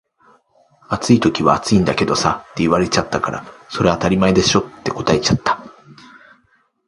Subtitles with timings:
[0.89, 5.59] 「暑い時は暑いんだけどさ」って言われたから「それ当たり前でしょ」って答えちゃった